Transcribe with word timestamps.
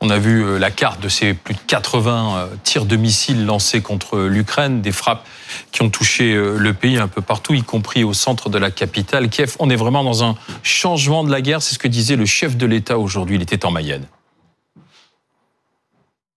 On 0.00 0.10
a 0.10 0.18
vu 0.18 0.44
euh, 0.44 0.58
la 0.58 0.70
carte 0.70 1.00
de 1.00 1.08
ces 1.08 1.34
plus 1.34 1.54
de 1.54 1.60
80 1.66 2.36
euh, 2.36 2.46
tirs 2.64 2.86
de 2.86 2.96
missiles 2.96 3.46
lancés 3.46 3.82
contre 3.82 4.18
l'Ukraine, 4.18 4.82
des 4.82 4.90
frappes 4.90 5.24
qui 5.70 5.82
ont 5.82 5.90
touché 5.90 6.34
euh, 6.34 6.58
le 6.58 6.74
pays 6.74 6.98
un 6.98 7.06
peu 7.06 7.22
partout, 7.22 7.54
y 7.54 7.62
compris 7.62 8.02
au 8.02 8.14
centre 8.14 8.48
de 8.48 8.58
la 8.58 8.72
capitale, 8.72 9.28
Kiev. 9.28 9.54
On 9.60 9.70
est 9.70 9.76
vraiment 9.76 10.02
dans 10.02 10.24
un 10.24 10.34
changement 10.64 11.22
de 11.22 11.30
la 11.30 11.40
guerre, 11.40 11.62
c'est 11.62 11.74
ce 11.74 11.78
que 11.78 11.88
disait 11.88 12.16
le 12.16 12.26
chef 12.26 12.56
de 12.56 12.66
l'État 12.66 12.98
aujourd'hui, 12.98 13.36
il 13.36 13.42
était 13.42 13.64
en 13.64 13.70
Mayenne. 13.70 14.06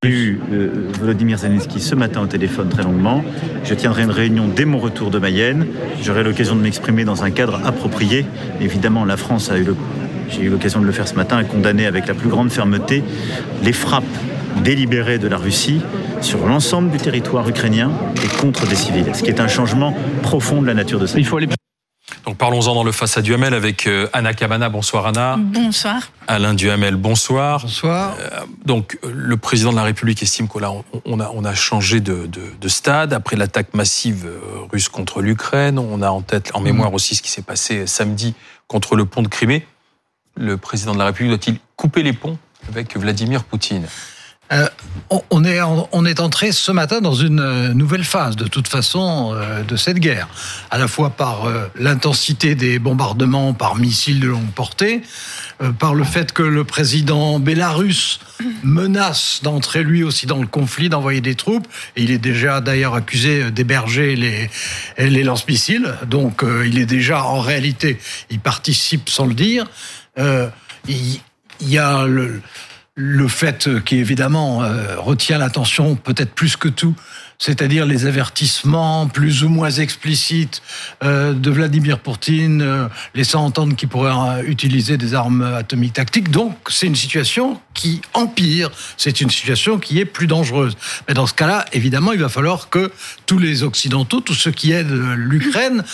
J'ai 0.01 0.11
eu 0.11 0.39
Volodymyr 0.97 1.37
Zelensky 1.37 1.81
ce 1.81 1.93
matin 1.93 2.21
au 2.21 2.25
téléphone 2.25 2.69
très 2.69 2.83
longuement. 2.83 3.21
Je 3.65 3.73
tiendrai 3.73 4.03
une 4.03 4.11
réunion 4.11 4.47
dès 4.47 4.63
mon 4.63 4.77
retour 4.77 5.11
de 5.11 5.19
Mayenne. 5.19 5.67
J'aurai 6.01 6.23
l'occasion 6.23 6.55
de 6.55 6.61
m'exprimer 6.61 7.03
dans 7.03 7.25
un 7.25 7.31
cadre 7.31 7.59
approprié. 7.65 8.25
Évidemment, 8.61 9.03
la 9.03 9.17
France 9.17 9.51
a 9.51 9.57
eu 9.57 9.65
le 9.65 9.75
j'ai 10.29 10.43
eu 10.43 10.49
l'occasion 10.49 10.79
de 10.79 10.85
le 10.85 10.93
faire 10.93 11.05
ce 11.05 11.15
matin, 11.15 11.35
à 11.35 11.43
condamner 11.43 11.85
avec 11.85 12.07
la 12.07 12.13
plus 12.13 12.29
grande 12.29 12.49
fermeté 12.49 13.03
les 13.61 13.73
frappes 13.73 14.05
délibérées 14.63 15.17
de 15.17 15.27
la 15.27 15.37
Russie 15.37 15.81
sur 16.21 16.47
l'ensemble 16.47 16.91
du 16.91 16.97
territoire 16.97 17.49
ukrainien 17.49 17.91
et 18.23 18.41
contre 18.41 18.67
des 18.67 18.75
civils, 18.75 19.13
ce 19.13 19.21
qui 19.21 19.29
est 19.29 19.41
un 19.41 19.49
changement 19.49 19.93
profond 20.21 20.61
de 20.61 20.67
la 20.67 20.75
nature 20.75 20.99
de 20.99 21.07
ça. 21.07 21.17
Donc 22.29 22.37
parlons-en 22.37 22.75
dans 22.75 22.83
le 22.83 22.91
face 22.91 23.17
à 23.17 23.23
Duhamel 23.23 23.55
avec 23.55 23.87
euh, 23.87 24.07
Anna 24.13 24.35
Cabana. 24.35 24.69
Bonsoir 24.69 25.07
Anna. 25.07 25.35
Bonsoir. 25.39 26.11
Alain 26.27 26.53
Duhamel, 26.53 26.95
bonsoir. 26.95 27.61
Bonsoir. 27.61 28.15
Euh, 28.19 28.41
donc 28.65 28.99
le 29.03 29.35
président 29.35 29.71
de 29.71 29.77
la 29.77 29.81
République 29.81 30.21
estime 30.21 30.47
qu'on 30.47 30.61
a, 30.61 30.71
on 31.05 31.19
a, 31.19 31.31
on 31.33 31.43
a 31.43 31.55
changé 31.55 32.01
de, 32.01 32.29
stade 32.67 33.13
après 33.13 33.35
l'attaque 33.35 33.73
massive 33.73 34.27
euh, 34.27 34.39
russe 34.71 34.89
contre 34.89 35.23
l'Ukraine. 35.23 35.79
On 35.79 36.03
a 36.03 36.11
en 36.11 36.21
tête, 36.21 36.51
en 36.53 36.59
mémoire 36.59 36.93
aussi 36.93 37.15
ce 37.15 37.23
qui 37.23 37.31
s'est 37.31 37.41
passé 37.41 37.87
samedi 37.87 38.35
contre 38.67 38.95
le 38.95 39.05
pont 39.05 39.23
de 39.23 39.27
Crimée 39.27 39.65
le 40.37 40.55
président 40.57 40.93
de 40.93 40.99
la 40.99 41.05
République 41.05 41.31
doit-il 41.31 41.59
couper 41.75 42.03
les 42.03 42.13
ponts 42.13 42.37
avec 42.69 42.95
Vladimir 42.95 43.43
Poutine? 43.43 43.87
Euh, 44.51 44.67
on, 45.29 45.43
est, 45.43 45.59
on 45.61 46.05
est 46.05 46.19
entré 46.19 46.51
ce 46.51 46.71
matin 46.71 47.01
dans 47.01 47.13
une 47.13 47.39
euh, 47.39 47.73
nouvelle 47.73 48.03
phase, 48.03 48.35
de 48.35 48.47
toute 48.47 48.67
façon, 48.67 49.33
euh, 49.33 49.63
de 49.63 49.75
cette 49.75 49.99
guerre. 49.99 50.27
À 50.71 50.77
la 50.77 50.87
fois 50.87 51.11
par 51.11 51.47
l'intensité 51.75 52.55
des 52.55 52.79
bombardements 52.79 53.53
par 53.53 53.75
missiles 53.75 54.19
de 54.19 54.27
longue 54.27 54.51
portée, 54.51 55.01
par 55.77 55.93
le 55.93 56.03
fait 56.03 56.31
que 56.31 56.43
le 56.43 56.63
président 56.63 57.39
bélarus 57.39 58.19
menace 58.63 59.41
d'entrer 59.43 59.83
lui 59.83 60.03
aussi 60.03 60.25
dans 60.25 60.37
le 60.37 60.47
conflit, 60.47 60.89
d'envoyer 60.89 61.21
des 61.21 61.35
troupes. 61.35 61.67
Et 61.95 62.03
il 62.03 62.11
est 62.11 62.17
déjà 62.19 62.61
d'ailleurs 62.61 62.95
accusé 62.95 63.51
d'héberger 63.51 64.15
les, 64.15 64.49
les 64.97 65.23
lance-missiles. 65.23 65.95
Donc 66.07 66.43
il 66.65 66.77
est 66.77 66.85
déjà, 66.85 67.23
en 67.23 67.39
réalité, 67.39 67.99
il 68.29 68.39
participe 68.39 69.09
sans 69.09 69.25
le 69.25 69.33
dire. 69.33 69.65
Euh, 70.19 70.49
il 70.87 71.19
y, 71.61 71.77
a 71.77 72.05
le, 72.05 72.41
le 72.99 73.29
fait 73.29 73.69
qui 73.85 73.95
évidemment 73.95 74.61
euh, 74.61 74.99
retient 74.99 75.37
l'attention 75.37 75.95
peut-être 75.95 76.33
plus 76.33 76.57
que 76.57 76.67
tout, 76.67 76.93
c'est-à-dire 77.37 77.85
les 77.85 78.05
avertissements 78.05 79.07
plus 79.07 79.45
ou 79.45 79.47
moins 79.47 79.69
explicites 79.71 80.61
euh, 81.01 81.31
de 81.31 81.49
Vladimir 81.49 81.99
Poutine, 81.99 82.89
laissant 83.15 83.45
entendre 83.45 83.77
qu'il 83.77 83.87
pourrait 83.87 84.43
utiliser 84.45 84.97
des 84.97 85.13
armes 85.13 85.43
atomiques 85.43 85.93
tactiques. 85.93 86.29
Donc 86.29 86.57
c'est 86.67 86.87
une 86.87 86.95
situation 86.97 87.61
qui 87.73 88.01
empire, 88.13 88.69
c'est 88.97 89.21
une 89.21 89.29
situation 89.29 89.79
qui 89.79 89.99
est 89.99 90.05
plus 90.05 90.27
dangereuse. 90.27 90.75
Mais 91.07 91.13
dans 91.13 91.25
ce 91.25 91.33
cas-là, 91.33 91.63
évidemment, 91.71 92.11
il 92.11 92.19
va 92.19 92.27
falloir 92.27 92.69
que 92.69 92.91
tous 93.25 93.39
les 93.39 93.63
Occidentaux, 93.63 94.19
tous 94.19 94.33
ceux 94.33 94.51
qui 94.51 94.73
aident 94.73 94.91
l'Ukraine, 95.15 95.85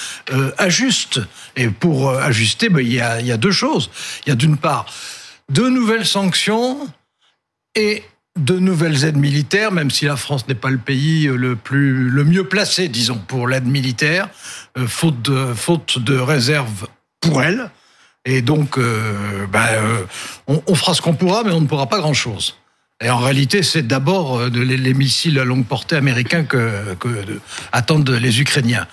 ajustent. 0.58 1.22
Et 1.56 1.67
pour 1.69 2.09
ajuster, 2.09 2.69
ben, 2.69 2.80
il, 2.80 2.94
y 2.94 3.00
a, 3.00 3.22
il 3.22 3.28
y 3.28 3.31
a 3.31 3.38
deux 3.38 3.52
choses. 3.52 3.92
Il 4.25 4.30
y 4.30 4.31
a 4.31 4.36
d'une 4.36 4.58
part 4.58 4.88
de 5.50 5.69
nouvelles 5.69 6.06
sanctions 6.06 6.88
et 7.75 8.03
de 8.40 8.59
nouvelles 8.59 9.06
aides 9.06 9.18
militaires, 9.18 9.72
même 9.72 9.91
si 9.91 10.06
la 10.06 10.18
France 10.18 10.47
n'est 10.47 10.56
pas 10.56 10.69
le 10.69 10.78
pays 10.78 11.28
le 11.28 11.56
plus 11.56 12.09
le 12.09 12.24
mieux 12.24 12.44
placé, 12.44 12.90
disons, 12.90 13.18
pour 13.28 13.47
l'aide 13.47 13.66
militaire, 13.66 14.30
euh, 14.78 14.88
faute 14.88 15.22
de 15.22 15.53
faute 15.53 16.00
de 16.00 16.18
réserve 16.18 16.88
pour 17.22 17.41
elle. 17.41 17.69
Et 18.25 18.41
donc, 18.41 18.78
euh, 18.78 19.46
ben, 19.52 19.68
euh, 19.72 20.03
on, 20.47 20.75
fera 20.75 20.94
ce 20.96 21.02
qu'on 21.02 21.14
pourra, 21.14 21.44
mais 21.44 21.52
on 21.52 21.62
ne 21.62 21.68
pourra 21.68 21.88
pas 21.88 22.00
grand-chose. 22.00 22.58
Et 23.02 23.09
en 23.09 23.19
réalité, 23.19 23.62
c'est 23.62 23.85
d'abord 23.85 24.47
les, 24.47 24.94
missiles 24.94 25.38
à 25.38 25.44
longue 25.44 25.66
portée 25.66 25.96
américains 25.96 26.44
que, 26.44 26.96
attendent 27.72 28.09
les 28.09 28.41
Ukrainiens. 28.41 28.88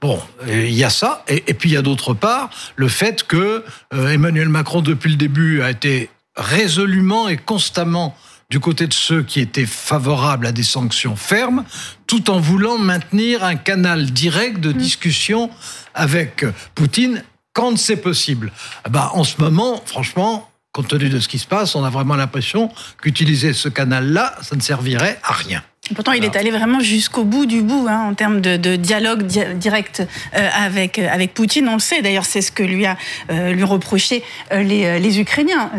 Bon, 0.00 0.20
il 0.46 0.74
y 0.74 0.84
a 0.84 0.90
ça, 0.90 1.24
et, 1.26 1.54
puis 1.54 1.70
il 1.70 1.72
y 1.72 1.76
a 1.76 1.82
d'autre 1.82 2.12
part 2.12 2.50
le 2.74 2.88
fait 2.88 3.22
que 3.22 3.64
euh, 3.94 4.08
Emmanuel 4.08 4.48
Macron, 4.48 4.82
depuis 4.82 5.10
le 5.10 5.16
début, 5.16 5.62
a 5.62 5.70
été 5.70 6.10
résolument 6.36 7.28
et 7.28 7.36
constamment 7.36 8.16
du 8.50 8.60
côté 8.60 8.86
de 8.86 8.94
ceux 8.94 9.22
qui 9.22 9.40
étaient 9.40 9.66
favorables 9.66 10.46
à 10.46 10.52
des 10.52 10.62
sanctions 10.62 11.16
fermes, 11.16 11.64
tout 12.06 12.30
en 12.30 12.38
voulant 12.38 12.78
maintenir 12.78 13.42
un 13.42 13.56
canal 13.56 14.10
direct 14.12 14.60
de 14.60 14.72
mmh. 14.72 14.76
discussion 14.76 15.50
avec 15.94 16.44
Poutine 16.74 17.24
quand 17.52 17.76
c'est 17.76 17.96
possible. 17.96 18.52
Bah, 18.90 19.10
en 19.14 19.24
ce 19.24 19.40
moment, 19.40 19.82
franchement, 19.86 20.48
compte 20.72 20.88
tenu 20.88 21.08
de 21.08 21.18
ce 21.18 21.26
qui 21.26 21.38
se 21.38 21.46
passe, 21.46 21.74
on 21.74 21.84
a 21.84 21.90
vraiment 21.90 22.16
l'impression 22.16 22.70
qu'utiliser 23.00 23.54
ce 23.54 23.68
canal-là, 23.68 24.36
ça 24.42 24.54
ne 24.56 24.60
servirait 24.60 25.18
à 25.24 25.32
rien. 25.32 25.62
Pourtant, 25.94 26.12
il 26.12 26.24
est 26.24 26.34
allé 26.34 26.50
vraiment 26.50 26.80
jusqu'au 26.80 27.24
bout 27.24 27.46
du 27.46 27.62
bout 27.62 27.86
hein, 27.88 28.08
en 28.10 28.14
termes 28.14 28.40
de, 28.40 28.76
dialogue 28.76 29.22
direct 29.22 30.02
euh, 30.34 30.48
avec 30.52 30.98
euh, 30.98 31.08
avec 31.10 31.32
Poutine. 31.32 31.68
On 31.68 31.74
le 31.74 31.80
sait. 31.80 32.02
D'ailleurs, 32.02 32.24
c'est 32.24 32.40
ce 32.40 32.50
que 32.50 32.62
lui 32.62 32.86
a 32.86 32.96
euh, 33.30 33.52
lui 33.52 33.62
reproché 33.62 34.22
les, 34.50 34.98
les 34.98 35.20
Ukrainiens. 35.20 35.70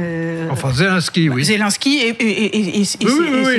enfin, 0.50 0.72
Zelensky, 0.74 1.30
oui. 1.30 1.44
Zelensky 1.44 1.98
et, 1.98 2.10
et, 2.10 2.80
et, 2.80 2.86
ses 2.86 2.98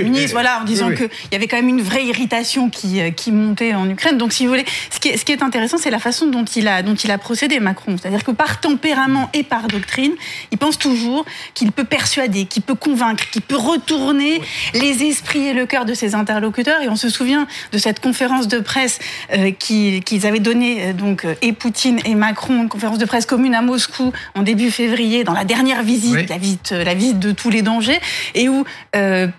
ministres, 0.02 0.32
voilà, 0.32 0.60
en 0.60 0.64
disant 0.64 0.90
qu'il 0.90 1.08
y 1.32 1.34
avait 1.34 1.46
quand 1.46 1.56
même 1.56 1.68
une 1.68 1.82
vraie 1.82 2.04
irritation 2.04 2.70
qui 2.70 3.00
qui 3.14 3.32
montait 3.32 3.74
en 3.74 3.88
Ukraine. 3.88 4.16
Donc, 4.16 4.32
si 4.32 4.44
vous 4.44 4.52
voulez, 4.52 4.64
ce 4.90 5.00
qui 5.00 5.08
est, 5.08 5.16
ce 5.16 5.24
qui 5.24 5.32
est 5.32 5.42
intéressant, 5.42 5.76
c'est 5.76 5.90
la 5.90 5.98
façon 5.98 6.26
dont 6.26 6.44
il 6.44 6.66
a 6.68 6.82
dont 6.82 6.94
il 6.94 7.10
a 7.10 7.18
procédé, 7.18 7.60
Macron. 7.60 7.96
C'est-à-dire 7.98 8.24
que 8.24 8.30
par 8.30 8.60
tempérament 8.60 9.30
et 9.34 9.42
par 9.42 9.68
doctrine, 9.68 10.12
il 10.50 10.58
pense 10.58 10.78
toujours 10.78 11.26
qu'il 11.54 11.72
peut 11.72 11.84
persuader, 11.84 12.46
qu'il 12.46 12.62
peut 12.62 12.74
convaincre, 12.74 13.28
qu'il 13.30 13.42
peut 13.42 13.56
retourner 13.56 14.40
les 14.74 15.02
esprits 15.02 15.48
et 15.48 15.52
le 15.52 15.66
cœur 15.66 15.84
de 15.84 15.94
ses 15.94 16.14
interlocuteurs 16.14 16.37
et 16.82 16.88
on 16.88 16.96
se 16.96 17.08
souvient 17.08 17.46
de 17.72 17.78
cette 17.78 18.00
conférence 18.00 18.48
de 18.48 18.58
presse 18.60 18.98
euh, 19.32 19.50
qu'ils 19.50 20.26
avaient 20.26 20.40
donnée, 20.40 20.88
euh, 20.88 20.92
donc, 20.92 21.24
euh, 21.24 21.34
et 21.42 21.52
Poutine 21.52 22.00
et 22.04 22.14
Macron, 22.14 22.62
une 22.62 22.68
conférence 22.68 22.98
de 22.98 23.04
presse 23.04 23.26
commune 23.26 23.54
à 23.54 23.62
Moscou 23.62 24.12
en 24.34 24.42
début 24.42 24.70
février, 24.70 25.24
dans 25.24 25.32
la 25.32 25.44
dernière 25.44 25.82
visite, 25.82 26.28
la, 26.28 26.38
visite 26.38 26.72
la 26.72 26.94
visite 26.94 27.18
de 27.18 27.32
tous 27.32 27.50
les 27.50 27.62
dangers, 27.62 28.00
et 28.34 28.48
où 28.48 28.64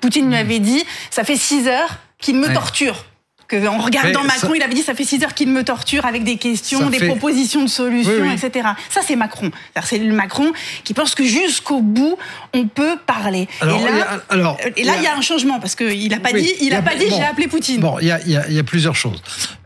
Poutine 0.01 0.25
lui 0.25 0.35
mm. 0.35 0.39
avait 0.39 0.59
dit 0.59 0.83
Ça 1.09 1.23
fait 1.23 1.35
six 1.35 1.67
heures 1.67 1.97
qu'il 2.19 2.35
me 2.35 2.53
torture 2.53 3.05
en 3.53 3.77
regardant 3.79 4.23
Macron, 4.23 4.53
il 4.55 4.61
avait 4.61 4.73
dit 4.73 4.81
ça 4.81 4.93
fait 4.93 5.03
six 5.03 5.23
heures 5.23 5.33
qu'il 5.33 5.49
me 5.49 5.63
torture 5.63 6.05
avec 6.05 6.23
des 6.23 6.37
questions, 6.37 6.89
des 6.89 7.07
propositions 7.07 7.63
de 7.63 7.69
solutions, 7.69 8.29
etc. 8.31 8.69
Ça, 8.89 9.01
c'est 9.05 9.15
Macron. 9.15 9.51
C'est 9.83 9.97
le 9.97 10.13
Macron 10.13 10.51
qui 10.83 10.93
pense 10.93 11.15
que 11.15 11.23
jusqu'au 11.23 11.81
bout, 11.81 12.17
on 12.53 12.67
peut 12.67 12.97
parler. 13.05 13.47
et 13.61 13.65
là, 13.65 14.21
alors, 14.29 14.57
et 14.75 14.83
là, 14.83 14.93
il 14.97 15.03
y, 15.03 15.07
a 15.07 15.15
un 15.15 15.21
changement 15.21 15.59
parce 15.59 15.75
qu'il 15.75 16.09
n'a 16.09 16.19
pas 16.19 16.33
dit, 16.33 16.53
il 16.61 16.73
a, 16.73 16.81
pas 16.81 16.95
dit, 16.95 17.05
j'ai 17.09 17.23
appelé 17.23 17.47
Poutine. 17.47 17.79
Bon, 17.79 17.97
il 17.99 18.07
y 18.07 18.11
a, 18.11 18.19
y 18.25 18.59
a, 18.59 18.63
plusieurs 18.63 18.95
choses. 18.95 19.21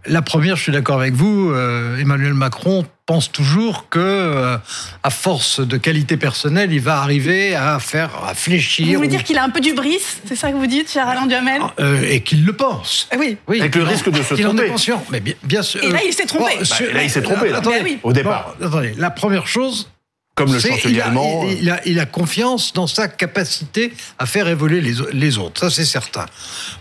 La 0.06 0.22
première, 0.22 0.56
je 0.56 0.64
suis 0.64 0.72
d'accord 0.72 1.00
avec 1.00 1.14
vous, 1.14 1.52
euh, 1.52 2.00
Emmanuel 2.00 2.34
Macron 2.34 2.86
pense 3.06 3.32
toujours 3.32 3.90
que, 3.90 4.00
euh, 4.00 4.58
à 5.04 5.10
force 5.10 5.60
de 5.60 5.78
qualité 5.78 6.18
personnelle, 6.18 6.72
il 6.72 6.80
va 6.80 7.00
arriver 7.00 7.56
à 7.56 7.80
faire 7.80 8.24
à 8.24 8.34
fléchir. 8.34 8.88
Vous 8.88 8.96
voulez 8.96 9.08
dire 9.08 9.24
qu'il 9.24 9.38
a 9.38 9.44
un 9.44 9.50
peu 9.50 9.60
du 9.60 9.74
bris 9.74 10.00
C'est 10.26 10.36
ça 10.36 10.52
que 10.52 10.56
vous 10.56 10.68
dites, 10.68 10.92
cher 10.92 11.08
Alain 11.08 11.26
Duhamel 11.26 11.62
ah, 11.62 11.74
euh, 11.80 12.02
Et 12.10 12.22
qu'il 12.22 12.46
le 12.46 12.54
pense. 12.54 13.08
Ah 13.12 13.16
oui. 13.20 13.38
oui. 13.48 13.60
Avec 13.60 13.76
le 13.76 13.84
risque 13.84 14.10
de 14.10 14.22
se 14.22 14.34
tromper. 14.34 14.46
en 14.46 14.58
est 14.58 14.68
conscient. 14.68 15.04
Mais 15.10 15.22
bien, 15.44 15.62
sûr. 15.62 15.84
Et 15.84 15.92
là, 15.92 16.00
il 16.06 16.14
s'est 16.14 16.26
trompé. 16.26 16.54
Bah, 16.60 16.76
là, 16.94 17.04
il 17.04 17.10
s'est 17.10 17.22
trompé, 17.22 17.50
là, 17.50 17.62
au 18.04 18.14
départ. 18.14 18.56
attendez, 18.62 18.94
la 18.98 19.12
première 19.12 19.48
chose, 19.48 19.90
comme 20.36 20.54
le 20.54 20.60
chancelier 20.60 21.02
allemand. 21.02 21.46
Il 21.50 21.70
a, 21.70 21.82
il 21.86 22.00
a, 22.00 22.06
confiance 22.06 22.74
dans 22.74 22.88
sa 22.88 23.08
capacité 23.08 23.94
à 24.18 24.26
faire 24.26 24.48
évoluer 24.48 24.82
les, 24.82 24.96
les 25.12 25.38
autres, 25.38 25.62
ça 25.62 25.70
c'est 25.70 25.86
certain. 25.86 26.26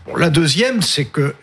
Bon, 0.06 0.16
la 0.16 0.30
deuxième, 0.30 0.82
c'est 0.82 1.04
que 1.04 1.34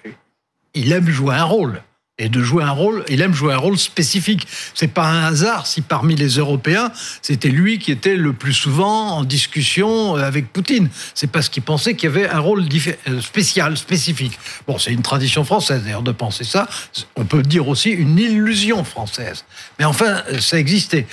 il 0.74 0.92
aime 0.92 1.10
jouer 1.10 1.36
un 1.36 1.44
rôle 1.44 1.82
et 2.20 2.30
de 2.30 2.42
jouer 2.42 2.64
un 2.64 2.72
rôle. 2.72 3.04
Il 3.08 3.22
aime 3.22 3.34
jouer 3.34 3.54
un 3.54 3.58
rôle 3.58 3.78
spécifique. 3.78 4.46
C'est 4.76 4.90
pas 4.90 5.08
un 5.08 5.24
hasard 5.24 5.66
si 5.66 5.82
parmi 5.82 6.16
les 6.16 6.38
Européens, 6.38 6.92
c'était 7.22 7.50
lui 7.50 7.80
qui 7.80 7.92
était 7.92 8.16
le 8.16 8.34
plus 8.34 8.54
souvent 8.54 9.18
en 9.18 9.24
discussion 9.24 10.18
euh, 10.18 10.22
avec 10.22 10.52
Poutine. 10.52 10.90
C'est 11.16 11.32
parce 11.32 11.50
qu'il 11.50 11.64
pensait 11.64 11.96
qu'il 11.96 12.10
y 12.10 12.12
avait 12.12 12.30
un 12.30 12.40
rôle 12.40 12.66
euh, 13.08 13.22
spécial, 13.22 13.78
spécifique. 13.78 14.38
Bon, 14.68 14.78
c'est 14.78 14.92
une 14.92 15.02
tradition 15.02 15.44
française 15.46 15.84
d'ailleurs 15.84 16.04
de 16.04 16.12
penser 16.12 16.44
ça. 16.44 16.68
On 17.16 17.24
peut 17.24 17.42
dire 17.42 17.68
aussi 17.68 17.90
une 17.90 18.20
illusion 18.20 18.84
française. 18.84 19.46
Mais 19.80 19.86
enfin, 19.86 20.22
euh, 20.30 20.40
ça 20.40 20.60
existait. 20.60 21.08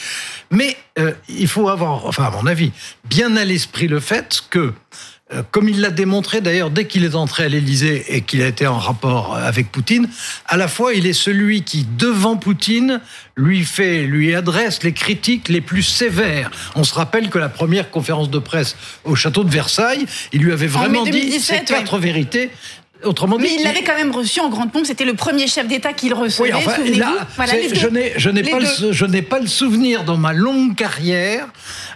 Mais 0.51 0.77
il 1.29 1.47
faut 1.47 1.69
avoir, 1.69 2.07
enfin 2.07 2.25
à 2.25 2.31
mon 2.31 2.47
avis, 2.47 2.73
bien 3.05 3.37
à 3.37 3.45
l'esprit 3.45 3.87
le 3.87 4.01
fait 4.01 4.41
que 4.49 4.73
comme 5.51 5.69
il 5.69 5.81
l'a 5.81 5.91
démontré 5.91 6.41
d'ailleurs 6.41 6.71
dès 6.71 6.87
qu'il 6.87 7.05
est 7.05 7.17
entré 7.17 7.45
à 7.45 7.49
l'Élysée 7.49 8.05
et 8.09 8.21
qu'il 8.21 8.43
a 8.43 8.47
été 8.47 8.67
en 8.67 8.79
rapport 8.79 9.37
avec 9.37 9.73
Poutine, 9.73 10.09
à 10.47 10.57
la 10.57 10.69
fois 10.69 10.95
il 10.95 11.07
est 11.07 11.13
celui 11.13 11.63
qui, 11.63 11.85
devant 11.99 12.37
Poutine, 12.37 13.01
lui 13.37 13.65
fait, 13.65 14.03
lui 14.03 14.35
adresse 14.35 14.85
les 14.85 14.93
critiques 14.93 15.49
les 15.49 15.61
plus 15.61 15.83
sévères. 15.83 16.51
On 16.77 16.85
se 16.85 16.95
rappelle 16.95 17.29
que 17.29 17.39
la 17.39 17.49
première 17.49 17.91
conférence 17.91 18.31
de 18.31 18.39
presse 18.39 18.77
au 19.05 19.17
château 19.17 19.43
de 19.43 19.51
Versailles, 19.51 20.07
il 20.33 20.43
lui 20.43 20.53
avait 20.53 20.69
vraiment 20.69 21.05
dit 21.05 21.41
ces 21.41 21.65
quatre 21.65 21.99
vérités. 21.99 22.51
Autrement 23.05 23.37
dit, 23.37 23.45
mais 23.45 23.55
il 23.59 23.63
l'avait 23.63 23.83
quand 23.83 23.97
même 23.97 24.11
reçu 24.11 24.41
en 24.41 24.49
grande 24.49 24.73
pompe. 24.73 24.87
C'était 24.87 25.05
le 25.05 25.13
premier 25.13 25.47
chef 25.49 25.69
d'État 25.69 25.93
qu'il 25.93 26.15
recevait. 26.15 26.55
Oui, 26.55 26.55
enfin, 26.55 26.73
je 26.85 27.89
n'ai, 27.89 28.15
je 28.17 28.31
n'ai 28.31 28.43
pas, 28.43 28.59
le, 28.59 28.93
je 28.93 29.05
n'ai 29.05 29.21
pas 29.21 29.39
le 29.39 29.47
souvenir 29.47 30.05
dans 30.05 30.17
ma 30.17 30.33
longue 30.33 30.75
carrière 30.75 31.47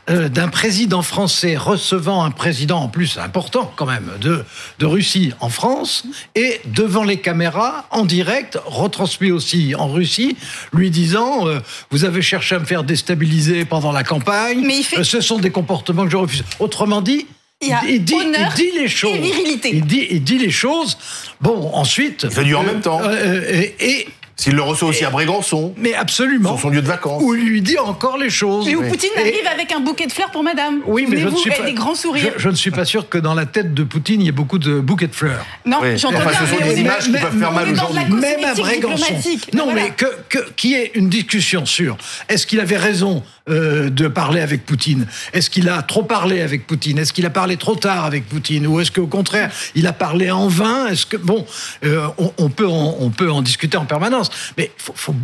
euh, 0.08 0.29
d'un 0.29 0.49
président 0.49 1.02
français 1.02 1.56
recevant 1.56 2.25
un 2.25 2.31
président 2.31 2.81
en 2.81 2.88
plus 2.88 3.19
important 3.19 3.73
quand 3.76 3.87
même 3.87 4.11
de, 4.20 4.44
de 4.79 4.87
Russie 4.87 5.32
en 5.41 5.50
France 5.50 6.05
et 6.35 6.61
devant 6.64 7.05
les 7.05 7.19
caméras 7.19 7.87
en 7.91 8.05
direct, 8.05 8.58
retransmis 8.64 9.31
aussi 9.31 9.75
en 9.76 9.88
Russie, 9.88 10.37
lui 10.73 10.91
disant 10.91 11.47
euh, 11.47 11.61
vous 11.91 12.05
avez 12.05 12.23
cherché 12.23 12.55
à 12.55 12.58
me 12.58 12.64
faire 12.64 12.82
déstabiliser 12.82 13.64
pendant 13.64 13.93
la 13.93 14.02
campagne. 14.02 14.62
Mais 14.64 14.81
euh, 14.97 15.05
ce 15.05 15.20
sont 15.20 15.38
des 15.38 15.50
comportements 15.50 16.05
que 16.05 16.11
je 16.11 16.17
refuse. 16.17 16.44
Autrement 16.58 17.02
dit, 17.02 17.26
il, 17.61 18.02
dit, 18.02 18.14
dit, 18.56 18.70
les 18.75 18.88
choses. 18.88 19.14
Et 19.14 19.19
virilité. 19.19 19.70
Il 19.75 19.85
dit, 19.85 20.06
il 20.11 20.25
dit 20.25 20.38
les 20.38 20.50
choses. 20.50 20.97
Bon, 21.43 21.70
ensuite. 21.75 22.23
Il 22.25 22.31
fait 22.31 22.44
du 22.44 22.55
en 22.55 22.62
même 22.62 22.81
temps. 22.81 23.00
et 23.11 24.06
s'il 24.41 24.55
le 24.55 24.63
reçoit 24.63 24.89
aussi 24.89 25.05
à 25.05 25.11
Brégançon. 25.11 25.75
Mais 25.77 25.93
absolument. 25.93 26.53
Sur 26.53 26.61
son 26.61 26.69
lieu 26.71 26.81
de 26.81 26.87
vacances. 26.87 27.23
Où 27.23 27.35
il 27.35 27.45
lui 27.45 27.61
dit 27.61 27.79
encore 27.79 28.17
les 28.17 28.31
choses. 28.31 28.67
Et 28.69 28.75
où 28.75 28.83
Poutine 28.83 29.11
arrive 29.19 29.47
avec 29.53 29.71
un 29.71 29.81
bouquet 29.81 30.07
de 30.07 30.13
fleurs 30.13 30.31
pour 30.31 30.43
madame. 30.43 30.81
Oui, 30.87 31.07
mais 31.07 31.19
je 31.19 31.29
ne 31.29 31.37
suis 31.37 31.51
pas. 31.51 31.63
des 31.63 31.75
grands 31.75 31.95
sourires. 31.95 32.33
Je, 32.39 32.49
ne 32.49 32.55
suis 32.55 32.71
pas 32.71 32.87
sûr 32.87 33.11
que 33.11 33.19
dans 33.19 33.35
la 33.35 33.45
tête 33.45 33.75
de 33.75 33.85
Poutine, 33.85 34.23
il 34.23 34.25
y 34.25 34.29
ait 34.29 34.33
beaucoup 34.33 34.59
de 34.59 34.81
bouquets 34.81 35.09
de 35.09 35.15
fleurs. 35.15 35.45
Non, 35.67 35.81
j'entends 35.97 36.17
enfin, 36.17 36.31
Ce 36.33 36.57
sont 36.57 36.65
des 36.65 36.81
images 36.81 37.05
qui 37.05 37.13
peuvent 37.13 37.39
faire 37.39 37.53
mal 37.53 37.69
aujourd'hui. 37.69 38.15
Même 38.15 38.45
à 38.45 38.55
Brégançon. 38.55 39.15
Non, 39.53 39.75
mais 39.75 39.91
que, 39.91 40.07
que, 40.31 40.39
qu'il 40.57 40.71
y 40.71 40.75
ait 40.75 40.93
une 40.95 41.11
discussion 41.11 41.67
sur 41.67 41.99
est-ce 42.31 42.47
qu'il 42.47 42.61
avait 42.61 42.79
raison 42.79 43.23
euh, 43.49 43.89
de 43.89 44.07
parler 44.07 44.43
avec 44.43 44.67
Poutine 44.67 45.07
Est-ce 45.33 45.49
qu'il 45.49 45.69
a 45.71 45.81
trop 45.83 46.03
parlé 46.03 46.43
avec 46.43 46.67
Poutine? 46.67 46.99
Est-ce 46.99 47.13
qu'il 47.13 47.25
a 47.25 47.31
parlé 47.31 47.57
trop 47.57 47.75
tard 47.75 48.05
avec 48.05 48.29
Poutine? 48.29 48.67
Ou 48.67 48.81
est-ce 48.81 48.91
qu'au 48.91 49.07
contraire, 49.07 49.51
il 49.75 49.87
a 49.87 49.95
parlé 49.95 50.31
en 50.31 50.49
vain? 50.49 50.89
Est-ce 50.89 51.07
que 51.07 51.17
bon, 51.17 51.47
euh, 51.85 52.07
on, 52.37 52.51
peut 52.51 52.67
en, 52.67 52.97
on 53.01 53.09
peut 53.09 53.31
en 53.31 53.41
discuter 53.41 53.79
en 53.79 53.87
permanence, 53.87 54.31
mais 54.59 54.71
faut, 54.77 54.93
faut, 54.95 55.15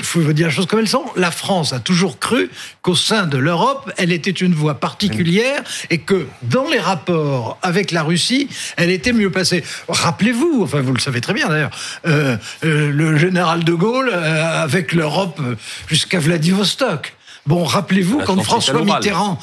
faut 0.00 0.32
dire 0.32 0.46
les 0.46 0.52
choses 0.52 0.66
comme 0.66 0.80
elles 0.80 0.88
sont. 0.88 1.04
La 1.16 1.30
France 1.30 1.72
a 1.72 1.80
toujours 1.80 2.18
cru 2.18 2.50
qu'au 2.80 2.94
sein 2.94 3.26
de 3.26 3.36
l'Europe, 3.36 3.92
elle 3.98 4.12
était 4.12 4.30
une 4.30 4.54
voix 4.54 4.80
particulière 4.80 5.62
et 5.90 5.98
que 5.98 6.26
dans 6.42 6.68
les 6.68 6.80
rapports 6.80 7.58
avec 7.62 7.90
la 7.90 8.02
Russie, 8.02 8.48
elle 8.76 8.90
était 8.90 9.12
mieux 9.12 9.30
passée. 9.30 9.62
Rappelez-vous, 9.88 10.60
enfin 10.62 10.80
vous 10.80 10.94
le 10.94 11.00
savez 11.00 11.20
très 11.20 11.34
bien 11.34 11.48
d'ailleurs, 11.48 11.70
euh, 12.06 12.36
le 12.62 13.18
général 13.18 13.64
de 13.64 13.74
Gaulle 13.74 14.10
avec 14.12 14.92
l'Europe 14.92 15.40
jusqu'à 15.88 16.20
Vladivostok. 16.20 17.15
Bon, 17.46 17.62
rappelez-vous 17.62 18.18
quand 18.24 18.42
François 18.42 18.82
Mitterrand, 18.82 19.38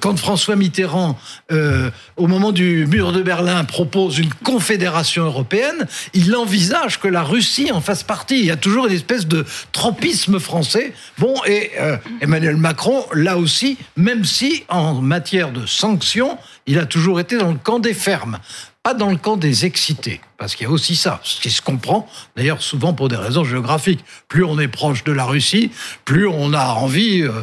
quand 0.00 0.18
François 0.18 0.56
Mitterrand, 0.56 1.18
euh, 1.50 1.90
au 2.16 2.26
moment 2.26 2.52
du 2.52 2.86
mur 2.86 3.12
de 3.12 3.22
Berlin, 3.22 3.64
propose 3.64 4.18
une 4.18 4.32
confédération 4.44 5.24
européenne, 5.24 5.86
il 6.12 6.36
envisage 6.36 7.00
que 7.00 7.08
la 7.08 7.22
Russie 7.22 7.72
en 7.72 7.80
fasse 7.80 8.02
partie. 8.02 8.38
Il 8.40 8.44
y 8.44 8.50
a 8.50 8.56
toujours 8.56 8.86
une 8.86 8.92
espèce 8.92 9.26
de 9.26 9.46
tropisme 9.72 10.38
français. 10.38 10.92
Bon, 11.18 11.34
et 11.46 11.70
euh, 11.80 11.96
Emmanuel 12.20 12.56
Macron, 12.56 13.06
là 13.14 13.38
aussi, 13.38 13.78
même 13.96 14.24
si 14.24 14.64
en 14.68 14.94
matière 14.94 15.50
de 15.50 15.64
sanctions, 15.64 16.36
il 16.66 16.78
a 16.78 16.84
toujours 16.84 17.20
été 17.20 17.38
dans 17.38 17.52
le 17.52 17.58
camp 17.58 17.78
des 17.78 17.94
fermes 17.94 18.38
pas 18.86 18.94
dans 18.94 19.10
le 19.10 19.16
camp 19.16 19.36
des 19.36 19.64
excités, 19.64 20.20
parce 20.38 20.54
qu'il 20.54 20.66
y 20.66 20.70
a 20.70 20.72
aussi 20.72 20.96
ça, 20.96 21.20
ce 21.22 21.40
qui 21.40 21.50
se 21.50 21.62
comprend, 21.62 22.08
d'ailleurs 22.36 22.62
souvent 22.62 22.92
pour 22.92 23.08
des 23.08 23.16
raisons 23.16 23.44
géographiques. 23.44 24.04
Plus 24.28 24.44
on 24.44 24.58
est 24.58 24.68
proche 24.68 25.04
de 25.04 25.12
la 25.12 25.24
Russie, 25.24 25.70
plus 26.04 26.26
on 26.26 26.52
a 26.52 26.66
envie 26.74 27.22
euh, 27.22 27.42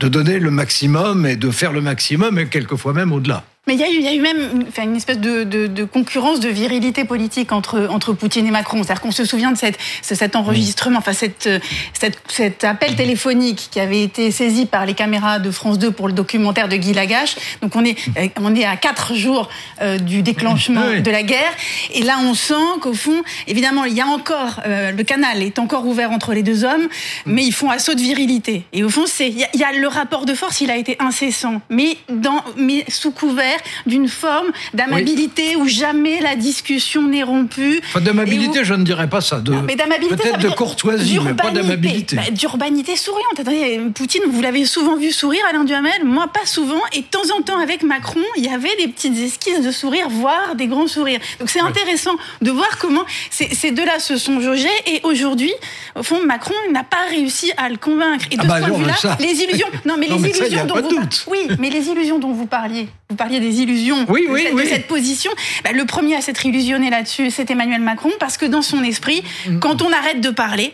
de 0.00 0.08
donner 0.08 0.38
le 0.38 0.50
maximum 0.50 1.26
et 1.26 1.36
de 1.36 1.50
faire 1.50 1.72
le 1.72 1.80
maximum, 1.80 2.38
et 2.38 2.48
quelquefois 2.48 2.92
même 2.92 3.12
au-delà. 3.12 3.44
Mais 3.68 3.74
il 3.74 3.80
y, 3.80 3.84
a 3.84 3.88
eu, 3.88 3.94
il 3.94 4.02
y 4.02 4.08
a 4.08 4.12
eu 4.12 4.20
même 4.20 4.64
enfin, 4.66 4.82
une 4.82 4.96
espèce 4.96 5.20
de, 5.20 5.44
de, 5.44 5.68
de, 5.68 5.84
concurrence 5.84 6.40
de 6.40 6.48
virilité 6.48 7.04
politique 7.04 7.52
entre, 7.52 7.86
entre 7.92 8.12
Poutine 8.12 8.44
et 8.44 8.50
Macron. 8.50 8.82
C'est-à-dire 8.82 9.00
qu'on 9.00 9.12
se 9.12 9.24
souvient 9.24 9.52
de 9.52 9.56
cette, 9.56 9.78
cet 10.02 10.34
enregistrement, 10.34 10.98
enfin 10.98 11.12
cette, 11.12 11.48
cette, 11.92 12.18
cet 12.26 12.64
appel 12.64 12.96
téléphonique 12.96 13.68
qui 13.70 13.78
avait 13.78 14.02
été 14.02 14.32
saisi 14.32 14.66
par 14.66 14.84
les 14.84 14.94
caméras 14.94 15.38
de 15.38 15.48
France 15.52 15.78
2 15.78 15.92
pour 15.92 16.08
le 16.08 16.12
documentaire 16.12 16.68
de 16.68 16.74
Guy 16.74 16.92
Lagache. 16.92 17.36
Donc 17.62 17.76
on 17.76 17.84
est, 17.84 17.96
on 18.40 18.52
est 18.56 18.64
à 18.64 18.76
quatre 18.76 19.14
jours 19.14 19.48
euh, 19.80 19.96
du 19.96 20.22
déclenchement 20.22 21.00
de 21.00 21.10
la 21.12 21.22
guerre. 21.22 21.52
Et 21.94 22.02
là, 22.02 22.16
on 22.22 22.34
sent 22.34 22.54
qu'au 22.80 22.94
fond, 22.94 23.22
évidemment, 23.46 23.84
il 23.84 23.94
y 23.94 24.00
a 24.00 24.06
encore, 24.06 24.60
euh, 24.66 24.92
le 24.92 25.04
canal 25.04 25.42
est 25.42 25.58
encore 25.58 25.86
ouvert 25.86 26.10
entre 26.10 26.32
les 26.32 26.42
deux 26.42 26.64
hommes, 26.64 26.88
mais 27.26 27.44
ils 27.44 27.52
font 27.52 27.70
assaut 27.70 27.94
de 27.94 28.00
virilité. 28.00 28.64
Et 28.72 28.84
au 28.84 28.88
fond, 28.88 29.04
c'est, 29.06 29.28
il 29.28 29.38
y, 29.38 29.58
y, 29.58 29.64
a 29.64 29.72
le 29.72 29.88
rapport 29.88 30.26
de 30.26 30.34
force, 30.34 30.60
il 30.60 30.70
a 30.70 30.76
été 30.76 30.96
incessant, 30.98 31.60
mais, 31.70 31.96
dans, 32.08 32.42
mais 32.56 32.84
sous 32.88 33.10
couvert 33.10 33.58
d'une 33.86 34.08
forme 34.08 34.50
d'amabilité 34.74 35.56
où 35.56 35.66
jamais 35.66 36.20
la 36.20 36.36
discussion 36.36 37.02
n'est 37.02 37.22
rompue. 37.22 37.80
Enfin, 37.84 38.00
d'amabilité, 38.00 38.64
je 38.64 38.74
ne 38.74 38.84
dirais 38.84 39.08
pas 39.08 39.20
ça. 39.20 39.40
De, 39.40 39.52
peut-être 39.52 40.38
de 40.38 40.48
courtoisie, 40.48 41.18
mais 41.24 41.34
pas 41.34 41.50
d'amabilité. 41.50 42.16
Bah, 42.16 42.30
d'urbanité 42.30 42.96
souriante. 42.96 43.38
Attendez, 43.38 43.80
Poutine, 43.94 44.22
vous 44.30 44.40
l'avez 44.40 44.64
souvent 44.64 44.96
vu 44.96 45.12
sourire, 45.12 45.42
Alain 45.50 45.64
Duhamel 45.64 46.04
Moi, 46.04 46.28
pas 46.32 46.46
souvent. 46.46 46.80
Et 46.92 47.00
de 47.00 47.06
temps 47.06 47.36
en 47.36 47.42
temps, 47.42 47.58
avec 47.58 47.82
Macron, 47.82 48.20
il 48.36 48.44
y 48.44 48.48
avait 48.48 48.74
des 48.76 48.88
petites 48.88 49.18
esquisses 49.18 49.62
de 49.62 49.70
sourire, 49.70 50.08
voire 50.08 50.54
des 50.54 50.66
grands 50.66 50.86
sourires. 50.86 51.20
Donc 51.38 51.50
c'est 51.50 51.60
intéressant 51.60 52.11
de 52.40 52.50
voir 52.50 52.78
comment 52.78 53.04
ces 53.30 53.70
deux-là 53.70 53.98
se 53.98 54.16
sont 54.16 54.40
jaugés. 54.40 54.68
Et 54.86 55.00
aujourd'hui, 55.04 55.52
au 55.96 56.02
fond, 56.02 56.24
Macron 56.24 56.54
n'a 56.72 56.84
pas 56.84 57.04
réussi 57.08 57.52
à 57.56 57.68
le 57.68 57.76
convaincre. 57.76 58.26
Et 58.30 58.36
de 58.36 58.40
ah 58.40 58.44
ce 58.44 58.48
bah 58.48 58.58
point 58.60 58.68
de 58.70 58.82
vue-là, 58.82 59.16
les 59.20 59.42
illusions. 59.42 59.68
Non, 59.84 59.96
mais 59.98 60.06
les 60.06 60.14
illusions 60.14 60.66
dont 60.66 60.80
vous. 60.80 61.00
Oui, 61.26 61.48
mais 61.58 61.70
les 61.70 61.88
illusions 61.88 62.18
dont 62.18 62.32
vous 62.32 62.46
parliez. 62.46 62.88
Vous 63.10 63.16
parliez 63.16 63.40
des 63.40 63.60
illusions 63.60 64.06
oui, 64.08 64.26
oui, 64.28 64.46
de, 64.54 64.64
cette, 64.64 64.86
position. 64.86 65.30
Bah, 65.64 65.72
le 65.72 65.84
premier 65.84 66.16
à 66.16 66.20
s'être 66.20 66.46
illusionné 66.46 66.88
là-dessus, 66.88 67.30
c'est 67.30 67.50
Emmanuel 67.50 67.80
Macron, 67.80 68.10
parce 68.20 68.36
que 68.36 68.46
dans 68.46 68.62
son 68.62 68.82
esprit, 68.84 69.22
mm. 69.46 69.58
quand 69.58 69.82
on 69.82 69.92
arrête 69.92 70.20
de 70.20 70.30
parler, 70.30 70.72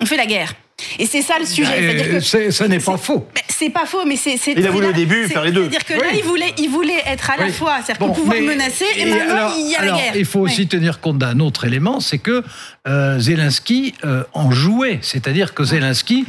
on 0.00 0.06
fait 0.06 0.16
la 0.16 0.26
guerre. 0.26 0.54
Et 0.98 1.06
c'est 1.06 1.22
ça 1.22 1.38
le 1.38 1.46
sujet. 1.46 2.12
Bah, 2.12 2.50
ça 2.50 2.68
n'est 2.68 2.78
pas 2.78 2.96
faux. 2.96 3.26
Bah, 3.34 3.40
c'est 3.48 3.70
pas 3.70 3.86
faux, 3.86 4.04
mais 4.06 4.16
c'est. 4.16 4.38
Il 4.46 4.66
a 4.66 4.70
voulu 4.70 4.86
au 4.86 4.92
début 4.92 5.28
faire 5.28 5.44
les 5.44 5.52
deux. 5.52 5.70
C'est-à-dire 5.70 5.84
que 5.84 5.94
là, 5.94 6.10
il 6.14 6.22
voulait, 6.22 6.54
il 6.58 6.68
voulait 6.68 7.02
être 7.06 7.30
à 7.30 7.36
la 7.36 7.48
fois, 7.52 7.78
c'est-à-dire 7.84 8.12
pouvoir 8.12 8.40
menacer, 8.40 8.86
et, 8.96 9.06
maintenant 9.06 9.52
il 9.56 9.70
y 9.70 9.76
a 9.76 9.84
la 9.84 9.92
guerre. 9.96 10.16
Il 10.16 10.24
faut 10.24 10.40
aussi 10.40 10.66
tenir 10.66 11.00
compte 11.00 11.18
d'un 11.18 11.40
autre 11.40 11.64
élément, 11.64 12.00
c'est 12.00 12.18
que 12.18 12.42
euh, 12.88 13.18
Zelensky 13.18 13.94
euh, 14.04 14.24
en 14.32 14.50
jouait, 14.50 14.98
c'est-à-dire 15.02 15.54
que 15.54 15.64
Zelensky 15.64 16.24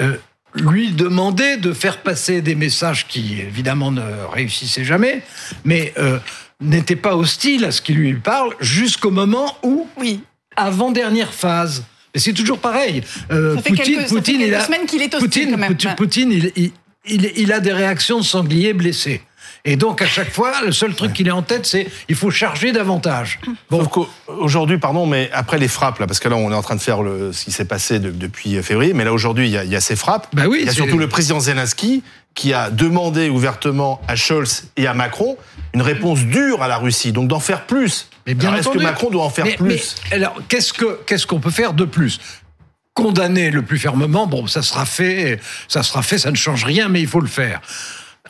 euh, 0.00 0.16
lui 0.54 0.92
demandait 0.92 1.56
de 1.56 1.72
faire 1.72 1.98
passer 1.98 2.40
des 2.40 2.54
messages 2.54 3.06
qui, 3.06 3.40
évidemment, 3.40 3.90
ne 3.90 4.02
réussissaient 4.32 4.84
jamais, 4.84 5.22
mais 5.64 5.92
euh, 5.98 6.18
n'était 6.60 6.96
pas 6.96 7.16
hostile 7.16 7.64
à 7.64 7.72
ce 7.72 7.80
qu'il 7.80 7.96
lui 7.96 8.14
parle 8.14 8.54
jusqu'au 8.60 9.10
moment 9.10 9.56
où, 9.62 9.88
oui. 9.96 10.20
avant-dernière 10.56 11.32
phase, 11.32 11.80
et 11.80 11.84
c'est 12.14 12.32
toujours 12.32 12.58
pareil. 12.58 13.02
Euh, 13.30 13.56
Poutine, 13.56 14.04
Poutine, 14.06 14.40
il 14.40 14.54
a, 14.54 14.60
semaines 14.60 14.86
qu'il 14.86 15.02
est 15.02 15.14
hostile 15.14 15.50
quand 15.50 15.58
même. 15.58 15.76
Poutine, 15.96 16.32
il, 16.32 16.52
il, 17.06 17.30
il, 17.36 17.52
a 17.52 17.60
des 17.60 17.72
réactions 17.72 18.18
de 18.18 18.24
sanglier 18.24 18.72
blessé. 18.72 19.20
Et 19.66 19.76
donc, 19.76 20.02
à 20.02 20.06
chaque 20.06 20.30
fois, 20.30 20.52
le 20.62 20.72
seul 20.72 20.94
truc 20.94 21.14
qu'il 21.14 21.26
est 21.26 21.30
en 21.30 21.40
tête, 21.40 21.64
c'est 21.64 21.88
il 22.10 22.16
faut 22.16 22.30
charger 22.30 22.72
davantage. 22.72 23.40
Bon. 23.70 23.88
Aujourd'hui, 24.26 24.76
pardon, 24.76 25.06
mais 25.06 25.30
après 25.32 25.58
les 25.58 25.68
frappes, 25.68 26.00
là, 26.00 26.06
parce 26.06 26.20
que 26.20 26.28
là, 26.28 26.36
on 26.36 26.52
est 26.52 26.54
en 26.54 26.60
train 26.60 26.76
de 26.76 26.82
faire 26.82 27.02
le, 27.02 27.32
ce 27.32 27.44
qui 27.44 27.52
s'est 27.52 27.64
passé 27.64 27.98
depuis 27.98 28.62
février, 28.62 28.92
mais 28.92 29.04
là, 29.04 29.12
aujourd'hui, 29.12 29.48
il 29.48 29.64
y, 29.64 29.68
y, 29.68 29.76
a 29.76 29.80
ces 29.80 29.96
frappes. 29.96 30.28
Bah 30.34 30.44
oui, 30.48 30.58
il 30.60 30.66
y 30.66 30.68
a 30.68 30.72
surtout 30.72 30.98
le 30.98 31.08
président 31.08 31.40
Zelensky 31.40 32.02
qui 32.34 32.52
a 32.52 32.68
demandé 32.68 33.30
ouvertement 33.30 34.02
à 34.06 34.16
Scholz 34.16 34.64
et 34.76 34.86
à 34.86 34.92
Macron 34.92 35.38
une 35.72 35.82
réponse 35.82 36.20
dure 36.20 36.62
à 36.62 36.68
la 36.68 36.76
Russie, 36.76 37.12
donc 37.12 37.28
d'en 37.28 37.40
faire 37.40 37.64
plus. 37.64 38.08
Mais 38.26 38.34
bien 38.34 38.54
est-ce 38.54 38.68
que 38.68 38.78
Macron 38.78 39.10
doit 39.10 39.24
en 39.24 39.30
faire 39.30 39.56
plus? 39.56 39.96
mais, 40.10 40.16
Alors, 40.16 40.36
qu'est-ce 40.48 40.72
que 40.72 41.00
qu'est-ce 41.06 41.26
qu'on 41.26 41.40
peut 41.40 41.50
faire 41.50 41.72
de 41.72 41.84
plus? 41.84 42.20
Condamner 42.92 43.50
le 43.50 43.62
plus 43.62 43.78
fermement, 43.78 44.26
bon, 44.26 44.46
ça 44.46 44.62
sera 44.62 44.84
fait, 44.84 45.40
ça 45.68 45.82
sera 45.82 46.02
fait, 46.02 46.18
ça 46.18 46.30
ne 46.30 46.36
change 46.36 46.64
rien, 46.64 46.88
mais 46.88 47.00
il 47.00 47.08
faut 47.08 47.20
le 47.20 47.26
faire. 47.28 47.60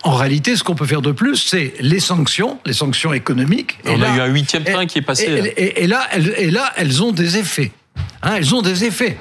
En 0.03 0.15
réalité, 0.15 0.57
ce 0.57 0.65
qu'on 0.65 0.75
peut 0.75 0.87
faire 0.87 1.03
de 1.03 1.13
plus, 1.13 1.37
c'est 1.37 1.75
les 1.81 2.01
sanctions, 2.01 2.59
les 2.67 2.73
sanctions 2.73 3.13
économiques. 3.13 3.79
On 3.87 4.03
a 4.03 4.17
eu 4.17 4.21
un 4.21 4.27
huitième 4.27 4.65
train 4.65 4.87
qui 4.87 4.99
est 4.99 5.03
passé. 5.03 5.53
Et, 5.57 5.87
là, 5.87 6.07
elles, 6.11 6.35
et 6.37 6.51
là, 6.51 6.73
elles 6.77 7.03
ont 7.03 7.13
des 7.13 7.39
effets. 7.39 7.73
Hein, 8.23 8.35
elles 8.37 8.55
ont 8.55 8.63
des 8.63 8.85
effets. 8.85 9.17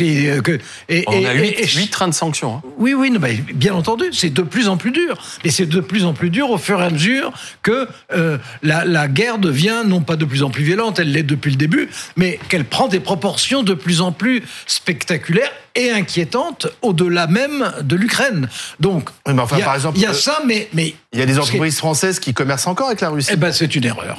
Euh, 0.00 0.40
que, 0.40 0.58
et, 0.88 1.04
On 1.06 1.24
a 1.24 1.34
8, 1.34 1.90
trains 1.90 2.08
de 2.08 2.14
sanctions. 2.14 2.56
Hein. 2.56 2.62
Oui, 2.78 2.94
oui, 2.94 3.12
bien 3.54 3.74
entendu, 3.74 4.06
c'est 4.12 4.30
de 4.30 4.42
plus 4.42 4.68
en 4.68 4.76
plus 4.76 4.90
dur. 4.90 5.18
Mais 5.44 5.50
c'est 5.50 5.66
de 5.66 5.80
plus 5.80 6.04
en 6.04 6.14
plus 6.14 6.30
dur 6.30 6.50
au 6.50 6.58
fur 6.58 6.80
et 6.80 6.84
à 6.84 6.90
mesure 6.90 7.32
que 7.62 7.88
euh, 8.12 8.38
la, 8.62 9.08
guerre 9.08 9.38
devient 9.38 9.82
non 9.86 10.00
pas 10.00 10.16
de 10.16 10.24
plus 10.24 10.42
en 10.42 10.50
plus 10.50 10.64
violente, 10.64 10.98
elle 10.98 11.12
l'est 11.12 11.22
depuis 11.22 11.50
le 11.50 11.56
début, 11.56 11.88
mais 12.16 12.38
qu'elle 12.48 12.64
prend 12.64 12.88
des 12.88 13.00
proportions 13.00 13.62
de 13.62 13.74
plus 13.74 14.00
en 14.00 14.12
plus 14.12 14.42
spectaculaires 14.66 15.52
et 15.74 15.90
inquiétantes 15.90 16.66
au-delà 16.82 17.26
même 17.26 17.72
de 17.82 17.96
l'Ukraine. 17.96 18.48
Donc, 18.80 19.10
enfin, 19.26 19.56
il 19.56 19.60
y, 19.60 19.64
par 19.64 19.74
exemple, 19.74 19.98
y 19.98 20.06
a 20.06 20.14
ça, 20.14 20.40
mais, 20.46 20.68
mais 20.72 20.94
il 21.12 21.18
y 21.18 21.22
a 21.22 21.26
des 21.26 21.38
entreprises 21.38 21.78
françaises 21.78 22.18
qui 22.18 22.34
commercent 22.34 22.66
encore 22.66 22.88
avec 22.88 23.00
la 23.00 23.10
Russie. 23.10 23.30
Eh 23.32 23.36
ben, 23.36 23.52
c'est 23.52 23.74
une 23.74 23.84
erreur. 23.84 24.18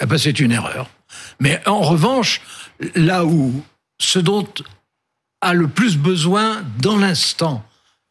Eh 0.00 0.06
ben, 0.06 0.18
c'est 0.18 0.38
une 0.40 0.52
erreur. 0.52 0.90
Mais 1.40 1.60
en 1.66 1.80
revanche, 1.80 2.40
là 2.94 3.24
où 3.24 3.62
ce 3.98 4.18
dont 4.18 4.46
a 5.40 5.54
le 5.54 5.68
plus 5.68 5.96
besoin 5.96 6.62
dans 6.80 6.96
l'instant 6.96 7.64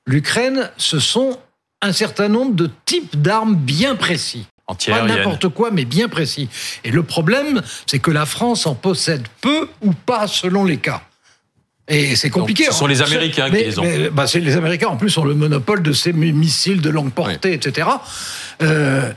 l'Ukraine, 0.06 0.72
ce 0.78 1.00
sont 1.00 1.38
un 1.82 1.92
certain 1.92 2.30
nombre 2.30 2.56
de 2.56 2.72
types 2.86 3.22
d'armes 3.22 3.56
bien 3.56 3.96
précis. 3.96 4.48
Pas 4.88 5.04
n'importe 5.04 5.48
quoi, 5.50 5.72
mais 5.72 5.86
bien 5.86 6.10
précis. 6.10 6.50
Et 6.84 6.92
le 6.92 7.04
problème, 7.04 7.62
c'est 7.86 8.00
que 8.00 8.12
la 8.12 8.26
France 8.26 8.66
en 8.66 8.76
possède 8.76 9.26
peu 9.40 9.70
ou 9.82 9.94
pas 9.94 10.28
selon 10.28 10.66
les 10.66 10.78
cas. 10.78 11.04
Et 11.90 12.16
c'est 12.16 12.30
compliqué. 12.30 12.66
ce 12.66 12.74
sont 12.74 12.88
les 12.88 13.02
Américains 13.02 13.50
qui 13.50 13.64
les 13.64 13.80
ont. 13.80 13.84
Mais, 13.84 14.10
bah, 14.10 14.26
les 14.34 14.58
Américains, 14.58 14.88
en 14.88 14.98
plus, 14.98 15.18
ont 15.18 15.24
le 15.24 15.36
monopole 15.36 15.82
de 15.82 15.94
ces 15.94 16.12
missiles 16.12 16.82
de 16.82 16.90
longue 16.90 17.12
portée, 17.12 17.54
etc. 17.54 17.88
Euh, 18.62 19.12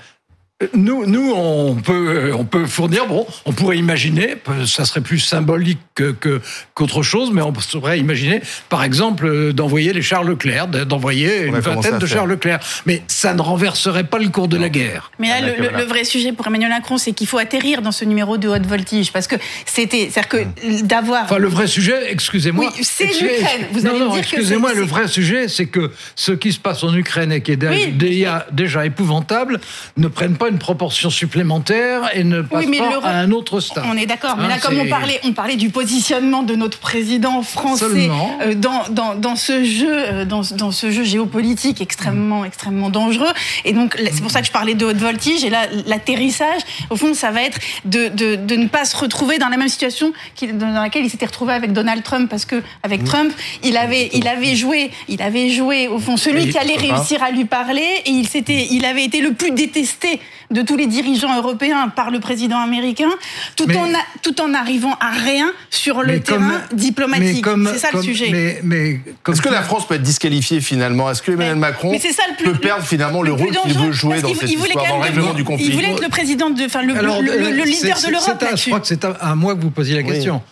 nous, 0.75 1.07
nous, 1.07 1.33
on 1.35 1.75
peut, 1.77 2.33
on 2.37 2.45
peut 2.45 2.67
fournir. 2.67 3.07
Bon, 3.07 3.27
on 3.47 3.53
pourrait 3.53 3.79
imaginer, 3.79 4.35
ça 4.67 4.85
serait 4.85 5.01
plus 5.01 5.19
symbolique 5.19 5.79
que 5.95 6.41
qu'autre 6.75 7.03
chose, 7.03 7.31
mais 7.33 7.41
on 7.41 7.53
pourrait 7.53 7.99
imaginer, 7.99 8.43
par 8.69 8.83
exemple, 8.83 9.53
d'envoyer 9.55 9.93
les 9.95 10.03
Charles 10.03 10.29
Leclerc, 10.29 10.69
d'envoyer 10.69 11.45
une 11.45 11.59
vingtaine 11.61 11.99
de 11.99 12.07
Charles 12.07 12.29
Leclerc. 12.29 12.61
Mais 12.85 13.03
ça 13.09 13.33
ne 13.33 13.41
renverserait 13.41 14.05
pas 14.05 14.19
le 14.19 14.29
cours 14.29 14.49
de 14.49 14.59
la 14.59 14.69
guerre. 14.69 15.11
Mais 15.19 15.29
là, 15.29 15.37
ah, 15.39 15.79
le, 15.79 15.85
vrai 15.85 16.05
sujet 16.05 16.33
pour 16.33 16.47
Emmanuel 16.47 16.71
Macron, 16.71 16.99
c'est 16.99 17.13
qu'il 17.13 17.27
faut 17.27 17.39
atterrir 17.39 17.81
dans 17.81 17.93
ce 17.93 18.05
numéro 18.05 18.37
de 18.37 18.49
haute 18.49 18.67
voltige, 18.67 19.13
parce 19.13 19.27
que 19.27 19.37
c'était, 19.65 20.11
c'est-à-dire 20.11 20.29
que 20.29 20.83
d'avoir. 20.83 21.25
Enfin, 21.25 21.39
le 21.39 21.49
vrai 21.49 21.69
sujet, 21.69 22.13
excusez-moi. 22.13 22.71
Oui, 22.77 22.85
c'est 22.85 23.07
l'Ukraine. 23.07 23.67
Vous 23.73 23.81
non, 23.81 23.99
non, 23.99 24.17
excusez-moi. 24.17 24.75
Le 24.75 24.83
vrai 24.83 25.09
sujet, 25.09 25.49
c'est 25.49 25.67
que 25.67 25.91
ce 26.17 26.33
qui 26.33 26.53
se 26.53 26.61
passe 26.61 26.85
en 26.85 26.95
Ukraine 26.95 27.33
et 27.33 27.41
qui 27.41 27.53
est 27.53 27.57
déjà, 27.57 28.47
déjà 28.53 28.85
épouvantable 28.85 29.59
ne 29.97 30.09
prennent 30.09 30.37
pas 30.37 30.50
une 30.51 30.59
proportion 30.59 31.11
supplémentaire 31.11 32.11
et 32.15 32.25
ne 32.25 32.43
passe 32.43 32.67
pas 32.67 33.09
à 33.09 33.17
un 33.17 33.31
autre 33.31 33.61
stade. 33.61 33.85
On 33.87 33.97
est 33.97 34.07
d'accord, 34.07 34.37
mais 34.37 34.49
là, 34.49 34.55
hein, 34.55 34.59
comme 34.63 34.79
on 34.79 34.89
parlait, 34.89 35.21
on 35.25 35.33
parlait 35.33 35.57
du 35.57 35.71
positionnement 35.71 36.43
de 36.43 36.55
notre 36.55 36.79
président 36.79 37.43
français 37.43 38.11
euh, 38.43 38.55
dans, 38.55 38.85
dans, 38.91 39.15
dans, 39.15 39.37
ce 39.37 39.65
jeu, 39.65 39.89
euh, 39.91 40.25
dans, 40.25 40.43
dans, 40.57 40.71
ce 40.71 40.91
jeu 40.91 41.05
géopolitique 41.05 41.81
extrêmement, 41.81 42.45
extrêmement 42.45 42.91
dangereux. 42.91 43.33
Et 43.65 43.73
donc, 43.73 43.97
c'est 44.13 44.21
pour 44.21 44.31
ça 44.31 44.41
que 44.41 44.47
je 44.47 44.53
parlais 44.53 44.75
de 44.75 44.85
haute 44.85 44.97
voltige. 44.97 45.45
Et 45.45 45.51
là, 45.51 45.67
l'atterrissage, 45.87 46.63
au 46.91 46.97
fond, 46.97 47.15
ça 47.15 47.31
va 47.31 47.43
être 47.43 47.59
de, 47.85 48.09
de, 48.09 48.37
de, 48.37 48.57
ne 48.57 48.69
pas 48.69 48.85
se 48.85 48.97
retrouver 48.97 49.39
dans 49.39 49.49
la 49.49 49.57
même 49.57 49.69
situation 49.69 50.13
dans 50.53 50.83
laquelle 50.83 51.05
il 51.05 51.11
s'était 51.11 51.27
retrouvé 51.27 51.53
avec 51.53 51.73
Donald 51.73 52.03
Trump, 52.03 52.29
parce 52.29 52.45
que 52.45 52.63
avec 52.83 53.05
Trump, 53.05 53.33
il 53.63 53.77
avait, 53.77 54.11
il 54.13 54.27
avait 54.29 54.55
joué, 54.55 54.91
il 55.09 55.23
avait 55.23 55.51
joué 55.51 55.89
au 55.89 55.99
fond 55.99 56.17
celui 56.17 56.49
qui 56.49 56.59
allait 56.59 56.77
réussir 56.77 57.23
à 57.23 57.31
lui 57.31 57.45
parler, 57.45 57.87
et 58.07 58.11
il 58.11 58.29
s'était, 58.29 58.69
il 58.71 58.85
avait 58.85 59.05
été 59.05 59.21
le 59.21 59.33
plus 59.33 59.51
détesté 59.53 60.21
de 60.51 60.63
tous 60.63 60.77
les 60.77 60.87
dirigeants 60.87 61.37
européens 61.37 61.89
par 61.89 62.11
le 62.11 62.21
président 62.21 62.59
américain, 62.59 63.09
tout, 63.57 63.71
en, 63.71 63.89
tout 64.23 64.41
en 64.41 64.53
arrivant 64.55 64.95
à 65.01 65.11
rien 65.11 65.53
sur 65.71 66.03
le 66.03 66.21
terrain 66.21 66.61
diplomatique. 66.73 67.47
C'est 67.73 67.79
ça 67.79 67.89
le 67.93 68.03
sujet. 68.03 68.61
Mais, 68.65 69.01
Est-ce 69.29 69.43
que 69.43 69.49
la 69.49 69.63
France 69.63 69.87
peut 69.87 69.95
être 69.95 70.03
disqualifiée 70.03 70.61
finalement? 70.61 71.11
Est-ce 71.11 71.23
que 71.23 71.33
Emmanuel 71.33 71.57
Macron 71.57 71.97
peut 72.43 72.55
perdre 72.55 72.85
finalement 72.85 73.23
le, 73.23 73.33
rôle 73.33 73.51
qu'il 73.51 73.79
veut 73.79 73.93
jouer 73.93 74.21
dans 74.21 74.35
cette 74.35 74.51
histoire, 74.51 74.87
dans 74.87 74.97
le 74.97 75.03
règlement 75.03 75.35
du 75.35 75.45
conflit? 75.45 75.67
Il 75.67 75.75
voulait 75.75 75.93
être 75.93 76.03
le 76.03 76.09
président, 76.09 76.51
de, 76.51 76.65
enfin 76.65 76.83
le, 76.83 76.95
le, 76.95 77.65
leader 77.65 78.01
de 78.01 78.11
l'Europe. 78.11 78.45
Je 78.57 78.67
crois 78.67 78.81
que 78.81 78.87
c'est 78.87 79.05
à, 79.05 79.35
moi 79.35 79.55
que 79.55 79.61
vous 79.61 79.71
posiez 79.71 79.97
la 79.97 80.03
question. 80.03 80.43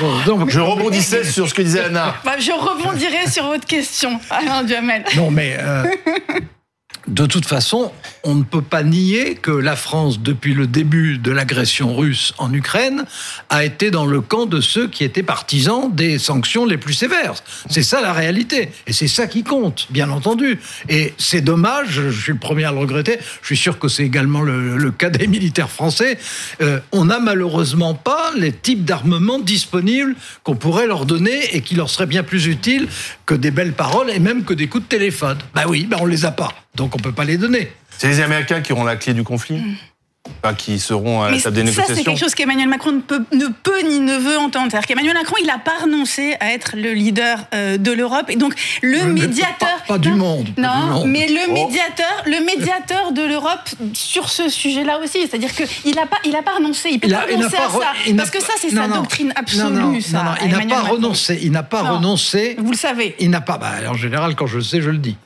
donc, 0.26 0.50
je 0.50 0.60
rebondissais 0.60 1.24
sur 1.24 1.48
ce 1.48 1.54
que 1.54 1.62
disait 1.62 1.84
Anna. 1.84 2.16
Bah, 2.24 2.36
je 2.38 2.52
rebondirai 2.52 3.28
sur 3.28 3.46
votre 3.46 3.66
question, 3.66 4.20
Alain 4.30 4.64
Duhamel. 4.64 5.04
Non, 5.16 5.30
mais 5.30 5.56
euh, 5.58 5.84
de 7.08 7.26
toute 7.26 7.46
façon, 7.46 7.90
on 8.22 8.34
ne 8.34 8.44
peut 8.44 8.62
pas 8.62 8.82
nier 8.82 9.34
que 9.34 9.50
la 9.50 9.74
France, 9.74 10.20
depuis 10.20 10.54
le 10.54 10.66
début 10.66 11.18
de 11.18 11.32
l'agression 11.32 11.96
russe 11.96 12.32
en 12.38 12.52
Ukraine, 12.52 13.04
a 13.48 13.64
été 13.64 13.90
dans 13.90 14.06
le 14.06 14.20
camp 14.20 14.46
de 14.46 14.60
ceux 14.60 14.86
qui 14.88 15.02
étaient 15.02 15.22
partisans 15.22 15.90
des 15.92 16.18
sanctions 16.18 16.64
les 16.64 16.78
plus 16.78 16.94
sévères. 16.94 17.34
C'est 17.68 17.82
ça 17.82 18.00
la 18.00 18.12
réalité. 18.12 18.70
Et 18.86 18.92
c'est 18.92 19.08
ça 19.08 19.26
qui 19.26 19.42
compte, 19.42 19.88
bien 19.90 20.10
entendu. 20.10 20.60
Et 20.88 21.14
c'est 21.18 21.40
dommage, 21.40 22.00
je 22.10 22.20
suis 22.20 22.32
le 22.32 22.38
premier 22.38 22.64
à 22.64 22.72
le 22.72 22.78
regretter, 22.78 23.18
je 23.40 23.46
suis 23.46 23.56
sûr 23.56 23.78
que 23.78 23.88
c'est 23.88 24.04
également 24.04 24.42
le, 24.42 24.90
cas 24.92 25.10
des 25.10 25.26
militaires 25.26 25.70
français, 25.70 26.18
euh, 26.60 26.78
on 26.92 27.06
n'a 27.06 27.18
malheureusement 27.18 27.94
pas 27.94 28.30
les 28.36 28.52
types 28.52 28.84
d'armements 28.84 29.38
disponibles 29.38 30.14
qu'on 30.44 30.54
pourrait 30.54 30.86
leur 30.86 31.06
donner 31.06 31.56
et 31.56 31.62
qui 31.62 31.74
leur 31.74 31.88
seraient 31.90 32.06
bien 32.06 32.22
plus 32.22 32.46
utiles 32.46 32.88
que 33.26 33.34
des 33.34 33.50
belles 33.50 33.72
paroles 33.72 34.10
et 34.10 34.18
même 34.18 34.44
que 34.44 34.54
des 34.54 34.68
coups 34.68 34.84
de 34.84 34.88
téléphone. 34.88 35.38
Ben 35.54 35.62
oui, 35.66 35.86
ben 35.88 35.96
on 36.00 36.06
les 36.06 36.24
a 36.24 36.30
pas. 36.30 36.52
Donc 36.74 36.94
on 36.96 36.98
peut 36.98 37.12
pas 37.12 37.24
les 37.24 37.36
donner. 37.36 37.70
C'est 37.98 38.08
les 38.08 38.20
Américains 38.20 38.60
qui 38.60 38.72
auront 38.72 38.84
la 38.84 38.96
clé 38.96 39.14
du 39.14 39.22
conflit 39.22 39.58
mm 39.58 39.76
qui 40.56 40.78
seront 40.80 41.22
à 41.22 41.30
la 41.30 41.40
table 41.40 41.54
des 41.54 41.62
négociations. 41.62 41.94
Ça, 41.94 42.00
c'est 42.00 42.04
quelque 42.04 42.18
chose 42.18 42.34
qu'Emmanuel 42.34 42.68
Macron 42.68 42.92
ne 42.92 43.00
peut, 43.00 43.24
ne 43.32 43.46
peut, 43.46 43.80
ni 43.82 44.00
ne 44.00 44.16
veut 44.16 44.36
entendre. 44.38 44.66
C'est-à-dire 44.70 44.86
qu'Emmanuel 44.88 45.14
Macron, 45.14 45.36
il 45.40 45.46
n'a 45.46 45.58
pas 45.58 45.78
renoncé 45.82 46.36
à 46.40 46.52
être 46.52 46.72
le 46.76 46.92
leader 46.92 47.46
euh, 47.54 47.78
de 47.78 47.92
l'Europe. 47.92 48.28
Et 48.28 48.36
donc, 48.36 48.54
le 48.82 49.04
médiateur. 49.04 49.68
Pas, 49.86 49.98
du 49.98 50.10
monde. 50.10 50.48
Non, 50.56 51.04
mais 51.06 51.28
le 51.28 51.40
oh. 51.48 51.52
médiateur, 51.52 52.22
le 52.26 52.44
médiateur 52.44 53.12
de 53.12 53.22
l'Europe 53.22 53.68
sur 53.94 54.28
ce 54.28 54.48
sujet-là 54.48 54.98
aussi. 54.98 55.20
C'est-à-dire 55.20 55.52
qu'il 55.54 55.94
n'a 55.94 56.06
pas, 56.06 56.18
il 56.24 56.34
a 56.34 56.42
pas 56.42 56.56
renoncé. 56.56 56.90
Il 56.90 57.00
peut 57.00 57.08
pas 57.08 57.20
renoncer 57.20 57.56
à 57.56 57.70
ça. 57.70 57.92
Parce 58.16 58.30
que 58.30 58.40
ça, 58.40 58.52
c'est 58.58 58.70
sa 58.70 58.88
doctrine 58.88 59.32
absolue. 59.36 59.72
Non, 59.72 60.00
ça, 60.00 60.34
il 60.42 60.50
n'a 60.50 60.66
pas 60.66 60.82
renoncé. 60.82 61.38
Il 61.42 61.52
n'a 61.52 61.62
pas 61.62 61.82
renoncé. 61.82 62.56
Vous 62.58 62.72
le 62.72 62.76
savez. 62.76 63.14
Il 63.20 63.30
n'a 63.30 63.40
pas. 63.40 63.58
Bah, 63.58 63.72
en 63.88 63.94
général, 63.94 64.34
quand 64.34 64.46
je 64.46 64.56
le 64.56 64.64
sais, 64.64 64.80
je 64.82 64.90
le 64.90 64.98
dis. 64.98 65.16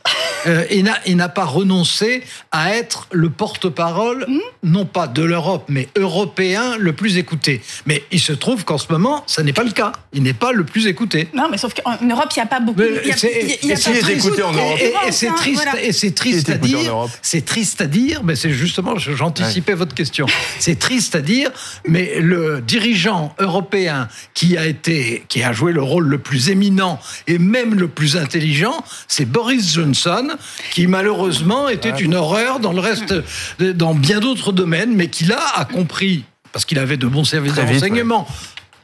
Euh, 0.46 0.64
il 0.70 1.16
n'a 1.16 1.28
pas 1.28 1.44
renoncé 1.44 2.22
à 2.52 2.74
être 2.74 3.08
le 3.12 3.30
porte-parole, 3.30 4.24
hmm 4.28 4.40
non 4.66 4.84
pas 4.84 5.06
de 5.06 5.22
l'Europe, 5.22 5.66
mais 5.68 5.88
européen 5.96 6.76
le 6.76 6.92
plus 6.92 7.18
écouté. 7.18 7.62
Mais 7.86 8.02
il 8.10 8.20
se 8.20 8.32
trouve 8.32 8.64
qu'en 8.64 8.78
ce 8.78 8.90
moment, 8.90 9.22
ça 9.26 9.42
n'est 9.42 9.52
pas 9.52 9.62
le 9.62 9.70
cas. 9.70 9.92
Il 10.12 10.24
n'est 10.24 10.32
pas 10.32 10.52
le 10.52 10.64
plus 10.64 10.88
écouté. 10.88 11.28
Non, 11.34 11.48
mais 11.48 11.56
sauf 11.56 11.72
qu'en 11.74 11.92
Europe, 12.04 12.28
il 12.34 12.38
n'y 12.38 12.42
a 12.42 12.46
pas 12.46 12.60
beaucoup. 12.60 12.82
Il 12.82 13.68
y 13.68 13.72
a, 13.72 14.10
écouté 14.10 14.42
en 14.42 14.52
Europe. 14.52 14.78
Et, 15.06 15.12
c'est 15.12 15.32
triste, 15.34 15.68
et 15.80 15.92
c'est 15.92 16.10
triste 16.10 16.50
à 16.50 16.58
dire. 16.58 17.06
C'est 17.22 17.44
triste 17.44 17.80
à 17.80 17.86
dire, 17.86 18.24
mais 18.24 18.34
c'est 18.34 18.50
justement, 18.50 18.98
j'anticipais 18.98 19.74
votre 19.74 19.94
question. 19.94 20.26
C'est 20.58 20.78
triste 20.78 21.14
à 21.14 21.20
dire, 21.20 21.50
mais 21.86 22.20
le 22.20 22.60
dirigeant 22.60 23.34
européen 23.38 24.08
qui 24.34 24.56
a 24.56 24.66
été, 24.66 25.24
qui 25.28 25.42
a 25.42 25.52
joué 25.52 25.72
le 25.72 25.82
rôle 25.82 26.06
le 26.06 26.18
plus 26.18 26.50
éminent 26.50 26.98
et 27.26 27.38
même 27.38 27.74
le 27.74 27.88
plus 27.88 28.16
intelligent, 28.16 28.84
c'est 29.06 29.24
Boris 29.26 29.74
Johnson, 29.74 30.25
qui 30.72 30.86
malheureusement 30.86 31.68
était 31.68 31.90
une 31.90 32.14
horreur 32.14 32.60
dans 32.60 32.72
le 32.72 32.80
reste, 32.80 33.14
dans 33.58 33.94
bien 33.94 34.20
d'autres 34.20 34.52
domaines, 34.52 34.94
mais 34.94 35.08
qui 35.08 35.24
là 35.24 35.40
a 35.54 35.64
compris, 35.64 36.24
parce 36.52 36.64
qu'il 36.64 36.78
avait 36.78 36.96
de 36.96 37.06
bons 37.06 37.24
services 37.24 37.54
de 37.54 37.60
renseignement, 37.60 38.26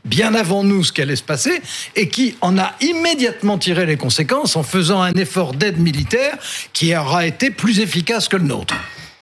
bien 0.05 0.35
avant 0.35 0.65
nous 0.65 0.85
ce 0.85 0.93
qui 0.93 1.03
allait 1.03 1.17
se 1.17 1.23
passer, 1.23 1.63
et 1.97 2.09
qui 2.09 2.37
en 2.41 2.59
a 2.59 2.73
immédiatement 2.81 3.59
tiré 3.59 3.87
les 3.87 3.97
conséquences 3.97 4.57
en 4.57 4.63
faisant 4.63 5.03
un 5.03 5.13
effort 5.13 5.55
d'aide 5.55 5.79
militaire 5.79 6.37
qui 6.73 6.95
aura 6.97 7.27
été 7.27 7.51
plus 7.51 7.81
efficace 7.81 8.29
que 8.29 8.37
le 8.37 8.45
nôtre. 8.45 8.75